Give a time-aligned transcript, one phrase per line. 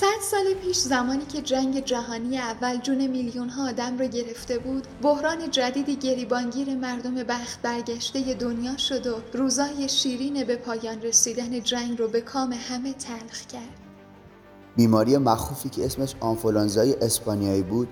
[0.00, 4.86] صد سال پیش زمانی که جنگ جهانی اول جون میلیون ها آدم را گرفته بود
[5.02, 11.98] بحران جدیدی گریبانگیر مردم بخت برگشته دنیا شد و روزای شیرین به پایان رسیدن جنگ
[11.98, 13.80] رو به کام همه تلخ کرد.
[14.76, 17.88] بیماری مخوفی که اسمش آنفولانزای اسپانیایی بود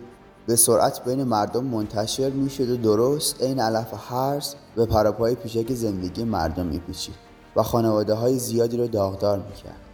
[0.46, 6.24] به سرعت بین مردم منتشر می‌شد و درست عین علف هرز به پراپای پیشک زندگی
[6.24, 7.14] مردم میپیچید
[7.56, 9.91] و خانواده های زیادی رو داغدار می‌کرد.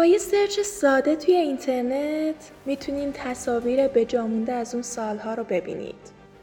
[0.00, 2.34] با یه سرچ ساده توی اینترنت
[2.66, 5.94] می‌تونین تصاویر به جامونده از اون سالها رو ببینید.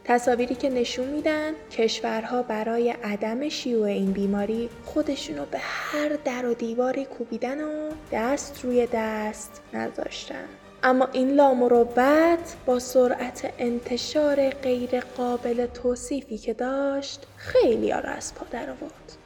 [0.03, 6.53] تصاویری که نشون میدن کشورها برای عدم شیوع این بیماری خودشونو به هر در و
[6.53, 10.45] دیواری کوبیدن و دست روی دست نذاشتن.
[10.83, 18.45] اما این لامروبت با سرعت انتشار غیر قابل توصیفی که داشت خیلی ها از پا
[18.57, 19.17] آورد.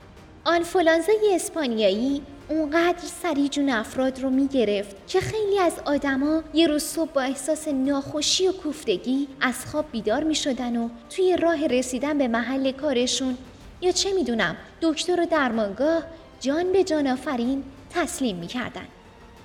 [0.46, 7.12] آنفولانزای اسپانیایی اونقدر سریع جون افراد رو می‌گرفت که خیلی از آدما یه روز صبح
[7.12, 12.28] با احساس ناخوشی و کوفتگی از خواب بیدار می شدن و توی راه رسیدن به
[12.28, 13.38] محل کارشون.
[13.82, 16.04] یا چه می‌دونم دکتر و درمانگاه
[16.40, 18.88] جان به جان آفرین تسلیم می‌کردن.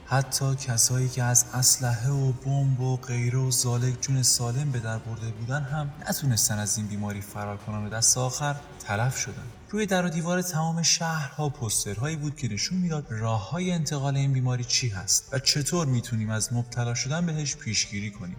[0.09, 4.99] حتی کسایی که از اسلحه و بمب و غیره و زالک جون سالم به در
[4.99, 9.43] برده بودن هم نتونستن از این بیماری فرار کنن و دست آخر تلف شدن.
[9.71, 14.33] روی در و دیوار تمام شهرها پسترهایی بود که نشون می‌داد راه های انتقال این
[14.33, 18.37] بیماری چی هست و چطور می‌تونیم از مبتلا شدن بهش پیشگیری کنیم.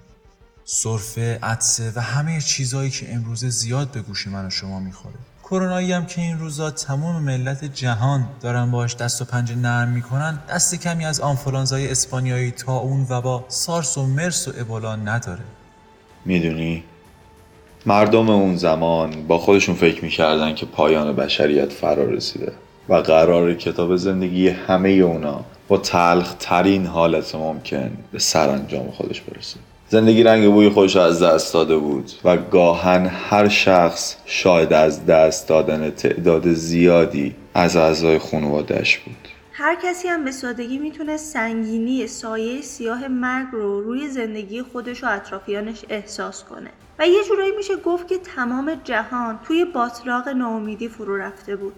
[0.65, 5.15] سرفه، عدسه و همه چیزهایی که امروزه زیاد به گوش من و شما می‌خوره.
[5.49, 10.39] کرونایی هم که این روزا تمام ملت جهان دارن باش دست و پنجه نرم می‌کنن
[10.49, 15.43] دست کمی از آنفولانزای اسپانیایی تا اون و با سارس و مرس و ابولا نداره.
[16.25, 16.83] می‌دونی؟
[17.85, 22.51] مردم اون زمان با خودشون فکر می‌کردن که پایان بشریت فرا رسیده
[22.89, 29.57] و قرار کتاب زندگی همه اونا با تلخ ترین حالت ممکن به سرانجام خودش برسه.
[29.89, 35.47] زندگی رنگ بوی خودش از دست داده بود و گاهن هر شخص شاید از دست
[35.47, 39.27] دادن تعداد زیادی از اعضای خانوادهش بود.
[39.51, 45.07] هر کسی هم به سادگی می‌تونه سنگینی سایه سیاه مرگ رو روی زندگی خودش و
[45.09, 46.69] اطرافیانش احساس کنه.
[46.99, 51.75] و یه جورایی میشه گفت که تمام جهان توی باطلاق ناامیدی فرو رفته بود.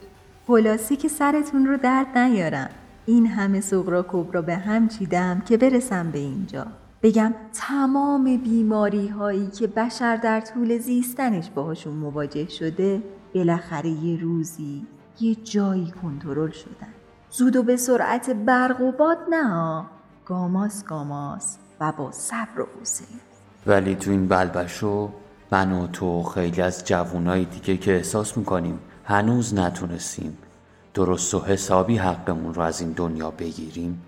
[0.47, 2.69] خلاصی که سرتون رو درد نیارم.
[3.05, 6.67] این همه سغرا کبرا به هم چیدم که برسم به اینجا.
[7.03, 13.01] بگم تمام بیماری هایی که بشر در طول زیستنش باهاشون مواجه شده
[13.35, 14.87] بالاخره یه روزی
[15.19, 16.93] یه جایی کنترل شدن.
[17.31, 19.85] زود و به سرعت برق و باد نه
[20.25, 23.07] گاماس گاماس و با صبر و حوصله.
[23.67, 25.09] ولی تو این بلبشو
[25.51, 30.37] من و تو خیلی از جوونای دیگه که احساس می‌کنیم هنوز نتونستیم
[30.93, 34.01] درست و حسابی حقمون رو از این دنیا بگیریم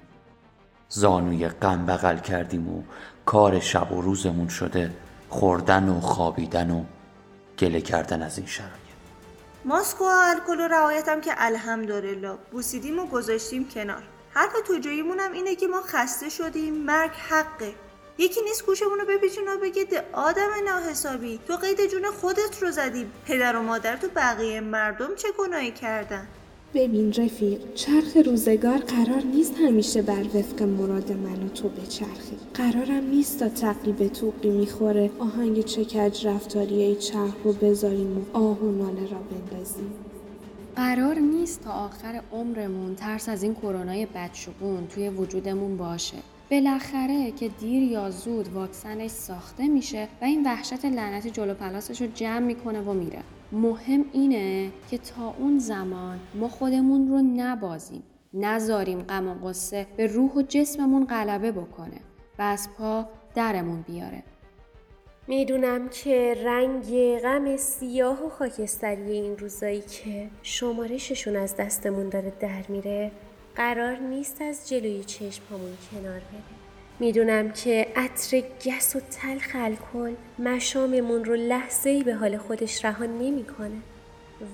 [0.93, 2.83] زانوی غم بغل کردیم و
[3.25, 4.91] کار شب و روزمون شده
[5.29, 6.83] خوردن و خوابیدن و
[7.59, 8.71] گله کردن از این شرایط.
[9.65, 14.03] ماسک و الکل و رعایتم که الحمدلله بوسیدیم و گذاشتیم کنار.
[14.33, 17.73] حرف تو جاییمونم اینه که ما خسته شدیم مرگ حقه.
[18.17, 22.71] یکی نیست گوشمون رو بپیچون و بگه ده آدم ناحسابی تو قید جون خودت رو
[22.71, 23.11] زدی.
[23.25, 26.27] پدر و مادر تو بقیه مردم چه گناهی کردن؟
[26.73, 32.37] ببین رفیق چرخ روزگار قرار نیست همیشه بر وفق مراد من و تو بچرخی.
[32.53, 35.11] قرارم نیست تا تقریب توقی می‌خوره.
[35.19, 39.91] آهنگ چکج رفتاری ای چرخ رو بذاریم و آه و ناله را بندازیم.
[40.75, 46.17] قرار نیست تا آخر عمرمون ترس از این کرونای بدشگون توی وجودمون باشه.
[46.51, 52.07] بالاخره که دیر یا زود واکسنش ساخته میشه و این وحشت لعنتی جلو پلاسش رو
[52.15, 53.19] جمع می‌کنه و میره.
[53.51, 58.03] مهم اینه که تا اون زمان ما خودمون رو نبازیم
[58.33, 61.99] نذاریم غم و قصه به روح و جسممون غلبه بکنه
[62.39, 63.05] و از پا
[63.35, 64.23] درمون بیاره.
[65.27, 72.63] می‌دونم که رنگ غم سیاه و خاکستری این روزایی که شمارششون از دستمون داره در
[72.69, 73.11] میره
[73.55, 76.60] قرار نیست از جلوی چشمامون کنار بره.
[77.01, 83.05] می‌دونم که عطر گس و تلخ الکل مشاممون رو لحظه ای به حال خودش رها
[83.05, 83.77] نمی‌کنه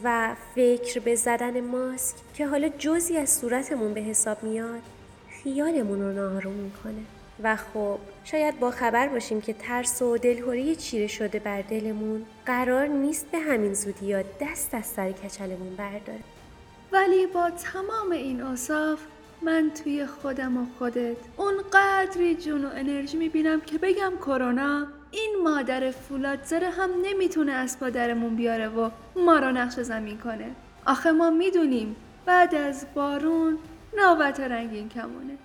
[0.03, 4.81] و فکر به زدن ماسک که حالا جزی از صورتمون به حساب میاد
[5.29, 7.03] خیالمون رو ناآروم می‌کنه.
[7.43, 12.87] و خب شاید با خبر باشیم که ترس و دلهوری چیره شده بر دلمون قرار
[12.87, 16.23] نیست به همین زودی یا دست از سر کچلمون برداره.
[16.91, 18.99] ولی با تمام این اصاف
[19.41, 25.35] من توی خودم و خودت اون قدری جون و انرژی می‌بینم که بگم کرونا این
[25.43, 30.51] مادر فولاد زره هم نمی‌تونه از پادرمون بیاره و ما رو نقش زمین کنه.
[30.85, 31.95] آخه ما می‌دونیم
[32.25, 33.57] بعد از بارون
[33.97, 35.37] نوبت رنگین کمونه.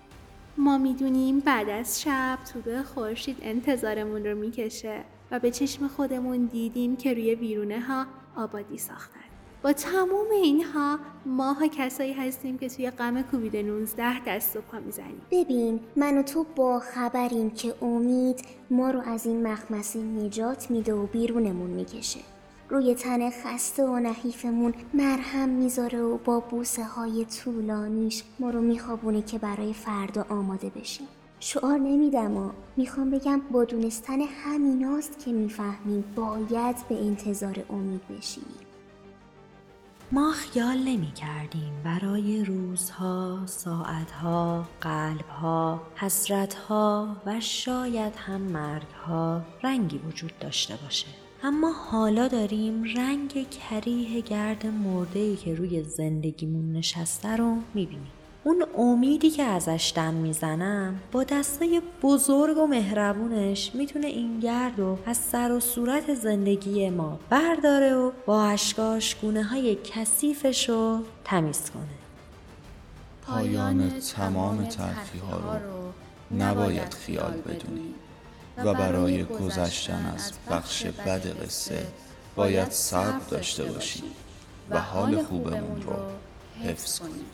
[0.57, 5.01] ما می‌دونیم بعد از شب طلوع خورشید انتظارمون رو می‌کشه
[5.31, 8.07] و به چشم خودمون دیدیم که روی ویرونه ها
[8.37, 9.22] آبادی ساختن.
[9.63, 15.23] با تموم اینها ماها کسایی هستیم که توی غم کووید 19 دست و پا می‌زنیم.
[15.31, 20.95] ببین من و تو با خبریم که امید ما رو از این مخمسه نجات میده
[20.95, 22.21] و بیرونمون می‌کشه.
[22.69, 29.23] روی تن خسته و نحیفمون مرهم می‌ذاره و با بوسه های طولانیش ما رو میخوابونه
[29.23, 31.09] که برای فردا آماده بشیم.
[31.41, 38.45] شعار نمیدم و می‌خوام بگم با دونستن همیناست که می‌فهمیم باید به انتظار امید بشیم
[40.15, 50.33] ما خیال نمی کردیم برای روزها، ساعتها، قلبها، حسرتها و شاید هم مرگها رنگی وجود
[50.41, 51.07] داشته باشه.
[51.43, 58.13] اما حالا داریم رنگ کریه گرد مرده که روی زندگیمون نشسته رو می‌بینیم.
[58.45, 64.99] اون امیدی که ازش دم می‌زنم با دستای بزرگ و مهربونش می‌تونه این گرد و
[65.07, 71.71] از سر و صورت زندگی ما برداره و با اشکاش گونه های کسیفش رو تمیز
[71.71, 71.85] کنه.
[73.27, 75.93] پایان تمام تلخی ها رو
[76.39, 77.95] نباید خیال بدونی
[78.57, 81.87] و برای گذشتن از بخش بد قصه
[82.37, 84.05] باید صبر داشته باشیم
[84.71, 85.93] و حال خوبمون رو
[86.65, 87.25] حفظ کنیم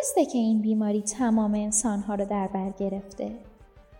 [0.00, 3.30] درسته که این بیماری تمام انسانها رو در بر گرفته.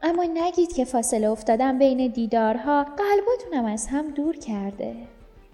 [0.03, 4.95] اما نگید که فاصله افتادن بین دیدارها قلباتونم از هم دور کرده.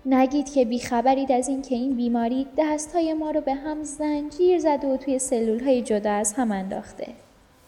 [0.07, 4.89] نگید که بیخبرید از این که این بیماری دستهای ما رو به هم زنجیر زده
[4.89, 7.09] و توی سلول های جدا از هم انداخته.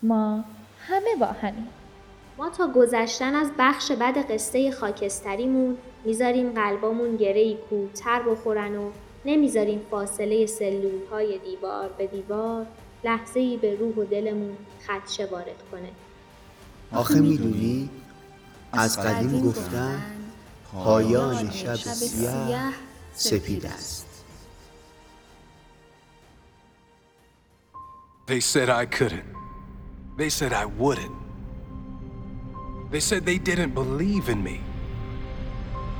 [0.02, 0.44] ما
[0.78, 1.66] همه با همین
[2.38, 8.90] ما تا گذشتن از بخش بد قصه خاکستریمون می‌ذاریم قلبامون گرهی کوتر بخورن و
[9.24, 12.66] نمی‌ذاریم فاصله سلول های دیوار به دیوار
[13.04, 14.56] لحظه ای به روح و دلمون
[14.86, 15.90] خدشه وارد کنه
[16.92, 17.90] آخه می‌دونی
[18.72, 20.02] از قدیم گفتن
[20.72, 22.72] پایان شب سیاه
[23.12, 24.08] سپید است
[28.28, 29.30] They said I couldn't.
[30.18, 31.16] They said I wouldn't.
[32.90, 34.60] They said they didn't believe in me.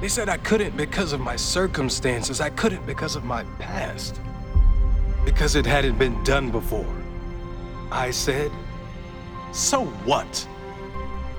[0.00, 2.40] They said I couldn't because of my circumstances.
[2.40, 4.20] I couldn't because of my past.
[5.24, 6.86] Because it hadn't been done before.
[7.90, 8.52] I said,
[9.52, 10.46] so what?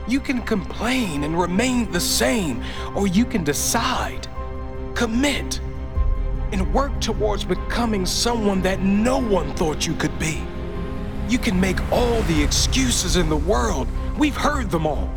[0.10, 2.62] You can complain and remain the same,
[2.96, 4.28] or you can decide,
[4.94, 5.62] commit,
[6.52, 10.44] and work towards becoming someone that no one thought you could be.
[11.30, 13.88] You can make all the excuses in the world.
[14.18, 15.10] We've heard them all.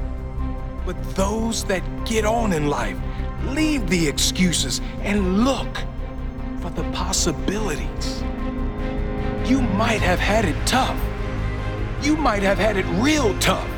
[0.85, 2.99] But those that get on in life
[3.47, 5.79] Leave the excuses and look
[6.61, 8.23] for the possibilities.
[9.45, 10.99] You might have had it tough.
[12.03, 13.69] You might have had it real tough.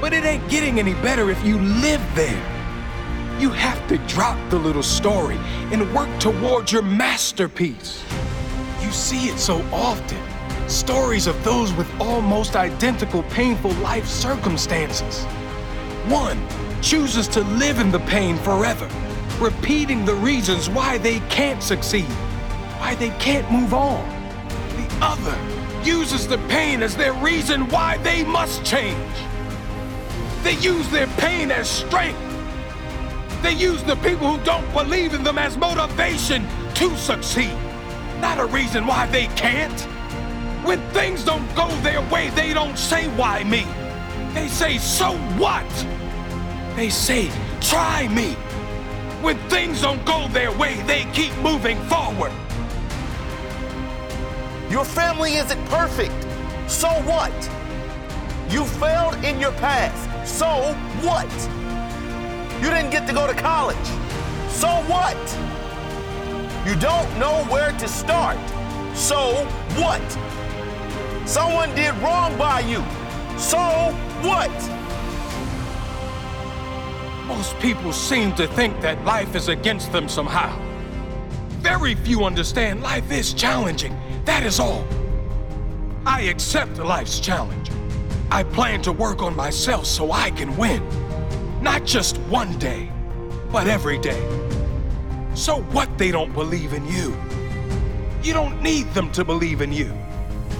[0.00, 2.50] But it ain't getting any better if you live there.
[3.40, 5.36] You have to drop the little story
[5.72, 8.04] and work towards your masterpiece.
[8.80, 10.18] You see it so often.
[10.68, 15.24] Stories of those with almost identical painful life circumstances.
[16.06, 16.38] One
[16.84, 18.86] chooses to live in the pain forever,
[19.40, 22.04] repeating the reasons why they can't succeed,
[22.78, 24.04] why they can't move on.
[24.76, 25.34] The other
[25.82, 29.14] uses the pain as their reason why they must change.
[30.42, 32.20] They use their pain as strength.
[33.42, 37.56] They use the people who don't believe in them as motivation to succeed,
[38.20, 39.80] not a reason why they can't.
[40.66, 43.66] When things don't go their way, they don't say, Why me?
[44.34, 45.64] They say, So what?
[46.76, 48.32] They say, try me.
[49.22, 52.32] When things don't go their way, they keep moving forward.
[54.70, 56.12] Your family isn't perfect.
[56.68, 57.32] So what?
[58.50, 60.28] You failed in your past.
[60.28, 61.30] So what?
[62.60, 63.86] You didn't get to go to college.
[64.48, 65.16] So what?
[66.66, 68.38] You don't know where to start.
[68.96, 69.44] So
[69.76, 70.02] what?
[71.26, 72.82] Someone did wrong by you.
[73.38, 73.58] So
[74.22, 74.83] what?
[77.36, 80.56] Most people seem to think that life is against them somehow.
[81.58, 83.98] Very few understand life is challenging.
[84.24, 84.86] That is all.
[86.06, 87.72] I accept life's challenge.
[88.30, 90.80] I plan to work on myself so I can win.
[91.60, 92.88] Not just one day,
[93.50, 94.22] but every day.
[95.34, 97.16] So what they don't believe in you?
[98.22, 99.92] You don't need them to believe in you.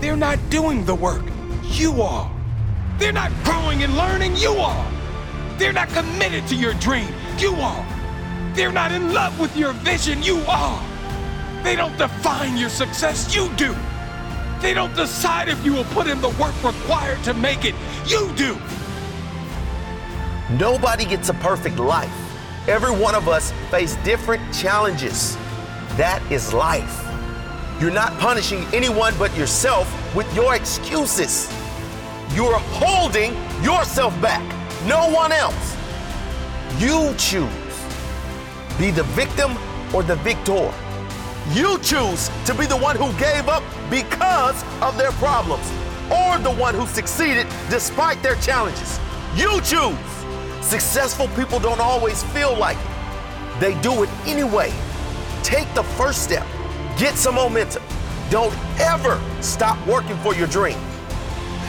[0.01, 1.25] They're not doing the work.
[1.63, 2.29] You are.
[2.99, 4.35] They're not growing and learning.
[4.35, 4.94] You are.
[5.59, 7.09] They're not committed to your dream.
[7.39, 7.87] You are.
[8.55, 10.23] They're not in love with your vision.
[10.23, 10.83] You are.
[11.63, 13.35] They don't define your success.
[13.35, 13.75] You do.
[14.61, 17.75] They don't decide if you will put in the work required to make it.
[18.07, 18.59] You do.
[20.59, 22.13] Nobody gets a perfect life.
[22.69, 25.37] Every one of us face different challenges.
[25.97, 27.01] That is life.
[27.81, 31.53] You're not punishing anyone but yourself with your excuses.
[32.35, 34.43] You're holding yourself back,
[34.87, 35.77] no one else.
[36.79, 37.49] You choose.
[38.79, 39.57] Be the victim
[39.95, 40.73] or the victor.
[41.53, 45.67] You choose to be the one who gave up because of their problems
[46.11, 48.99] or the one who succeeded despite their challenges.
[49.35, 49.97] You choose.
[50.61, 54.73] Successful people don't always feel like it, they do it anyway.
[55.43, 56.47] Take the first step,
[56.99, 57.83] get some momentum.
[58.31, 60.79] Don't ever stop working for your dream.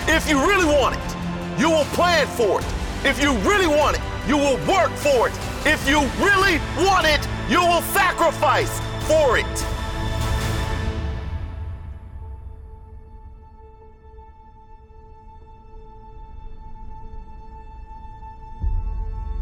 [0.08, 2.66] If you really want it, you will plan for it.
[3.04, 5.34] If you really want it, you will work for it.
[5.66, 9.66] If you really want it, you will sacrifice for it.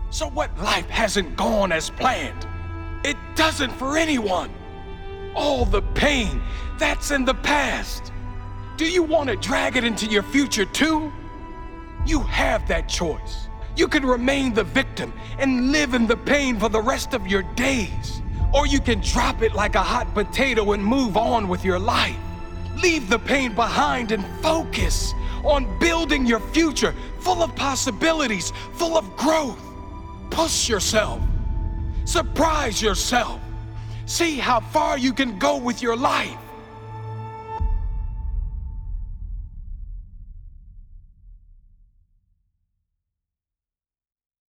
[0.10, 2.48] So what life hasn't gone as planned?
[3.04, 4.54] It doesn't for anyone.
[5.36, 6.42] All the pain,
[6.78, 8.12] that's in the past.
[8.78, 11.12] Do you want to drag it into your future too?
[12.06, 13.48] You have that choice.
[13.76, 17.44] You can remain the victim and live in the pain for the rest of your
[17.56, 18.22] days.
[18.54, 22.16] Or you can drop it like a hot potato and move on with your life.
[22.82, 29.16] Leave the pain behind and focus on building your future full of possibilities, full of
[29.16, 29.60] growth.
[30.30, 31.22] Push yourself.
[32.06, 33.40] Surprise yourself.
[34.06, 36.38] See how far you can go with your life.